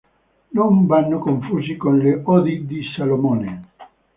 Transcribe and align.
Non 0.53 0.87
vanno 0.87 1.19
confusi 1.19 1.77
con 1.77 1.99
le 1.99 2.21
"Odi 2.25 2.65
di 2.65 2.81
Salomone". 2.95 3.59